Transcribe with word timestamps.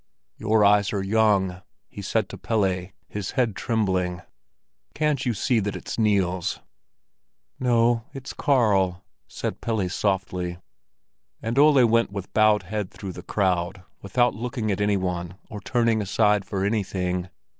"Your 0.35 0.65
eyes 0.65 0.91
are 0.93 1.03
young," 1.03 1.61
he 1.87 2.01
said 2.01 2.27
to 2.29 2.37
Pelle, 2.39 2.87
his 3.07 3.31
head 3.37 3.55
trembling. 3.55 4.23
"Can't 4.95 5.23
you 5.27 5.35
see 5.35 5.59
that 5.59 5.75
it's 5.75 5.99
Niels?" 5.99 6.59
"No, 7.59 8.05
it's 8.11 8.33
Karl," 8.33 9.03
said 9.27 9.61
Pelle 9.61 9.87
softly. 9.89 10.57
And 11.39 11.59
Ole 11.59 11.85
went 11.85 12.11
with 12.11 12.33
bowed 12.33 12.63
head 12.63 12.89
through 12.89 13.11
the 13.11 13.21
crowd, 13.21 13.83
without 14.01 14.33
looking 14.33 14.71
at 14.71 14.81
any 14.81 14.97
one 14.97 15.37
or 15.51 15.61
turning 15.61 16.01
aside 16.01 16.45
for 16.45 16.65
anything. 16.65 17.29